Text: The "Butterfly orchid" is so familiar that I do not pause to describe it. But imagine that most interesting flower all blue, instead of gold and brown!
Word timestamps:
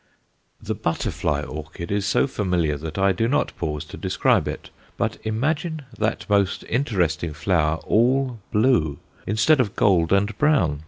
The 0.59 0.73
"Butterfly 0.73 1.43
orchid" 1.43 1.91
is 1.91 2.07
so 2.07 2.25
familiar 2.25 2.75
that 2.75 2.97
I 2.97 3.11
do 3.11 3.27
not 3.27 3.55
pause 3.55 3.85
to 3.85 3.97
describe 3.97 4.47
it. 4.47 4.71
But 4.97 5.19
imagine 5.23 5.83
that 5.95 6.27
most 6.27 6.63
interesting 6.67 7.33
flower 7.33 7.75
all 7.85 8.39
blue, 8.51 8.97
instead 9.27 9.59
of 9.59 9.75
gold 9.75 10.11
and 10.11 10.35
brown! 10.39 10.79